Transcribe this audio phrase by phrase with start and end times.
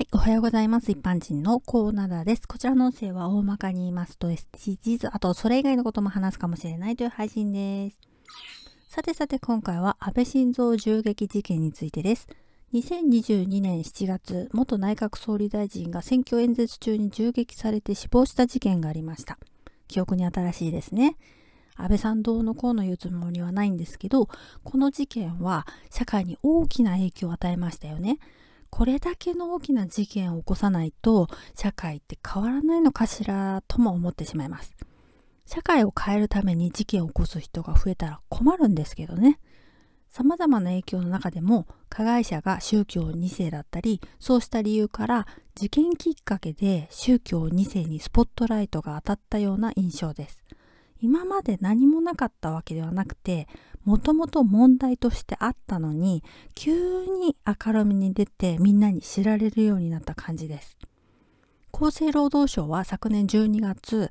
[0.00, 0.90] はい、おはようございます。
[0.90, 2.48] 一般人のコーナーです。
[2.48, 7.98] こちらの音声は大まかに言いますと SDGs、あとそれ以外のことも話すかもしれないという配信です。
[8.88, 12.28] さてさて今回は安倍晋三銃撃事件についてです。
[12.72, 19.38] 2022年7月、元内閣総理大臣が選挙演説中に銃撃されて死亡した事件がありました。
[19.86, 21.18] 記憶に新しいですね。
[21.76, 24.30] 安倍さんどうのこうの言うつもりはないんですけど、
[24.64, 28.18] この事件は社会に大きな影響を与えましたよね。
[28.70, 34.74] これだけの大きな事件を起こさないと社会って変わらないのかしらとも思ってしまいます。
[35.44, 39.40] 社会を変えるために事件を起こす人が増えたら困るんですけどね。
[40.08, 50.42] 様々な影響の中でも加害者が宗教2世だったりそうした理由から事件きっかけで宗教2世にスポットライトが当たったような印象です。
[51.00, 53.48] 今まで何もなかったわけではなくて
[53.84, 56.22] もともと問題としてあったのに
[56.54, 60.76] 急に明るみに出てみんなに知られるようになった感じです。
[61.72, 64.10] 厚生労働省は昨年12月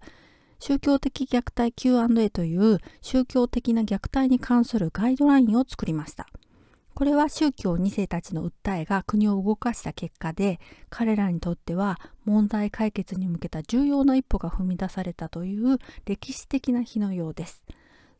[0.59, 6.27] 宗教的虐待 Q&A という宗教的な虐待に関するガイドラインを作りました。
[6.99, 17.63] これは宗教2世たちの訴えが国を動かした結果で彼らにとっては問題解決に向けた重要な一歩が踏み出されたという歴史的な日のようです。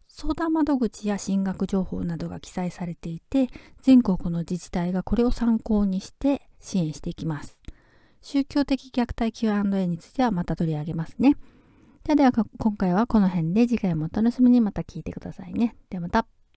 [0.07, 3.50] 相談窓口や進学情報などが記載されていて
[3.81, 7.59] 全国の自治体がこれを参考にして支援していきます。
[8.22, 11.35] 宗教的虐待 Q&A についてはまた取り上げますね。
[12.05, 14.61] では今回はこの辺で次回もお楽しみに。
[14.61, 15.75] また聞いてくださいね。
[15.89, 16.38] ではまた。